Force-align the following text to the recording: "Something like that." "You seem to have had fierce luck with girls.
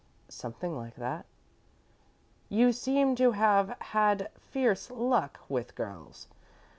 "Something 0.29 0.75
like 0.75 0.95
that." 0.95 1.27
"You 2.49 2.71
seem 2.71 3.15
to 3.17 3.33
have 3.33 3.77
had 3.93 4.31
fierce 4.39 4.89
luck 4.89 5.39
with 5.47 5.75
girls. 5.75 6.27